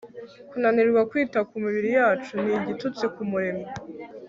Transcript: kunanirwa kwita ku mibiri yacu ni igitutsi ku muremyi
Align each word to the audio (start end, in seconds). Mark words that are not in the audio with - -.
kunanirwa 0.49 1.01
kwita 1.09 1.39
ku 1.49 1.55
mibiri 1.63 1.89
yacu 1.99 2.33
ni 2.45 2.51
igitutsi 2.59 3.03
ku 3.13 3.21
muremyi 3.29 3.67